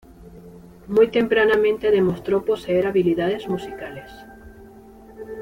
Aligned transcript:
Muy 0.87 1.09
tempranamente 1.09 1.91
demostró 1.91 2.43
poseer 2.43 2.87
habilidades 2.87 3.47
musicales. 3.47 4.09